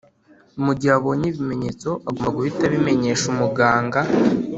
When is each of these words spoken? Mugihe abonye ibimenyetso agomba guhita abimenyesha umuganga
Mugihe 0.65 0.93
abonye 0.99 1.25
ibimenyetso 1.29 1.89
agomba 2.07 2.29
guhita 2.37 2.61
abimenyesha 2.65 3.25
umuganga 3.33 3.99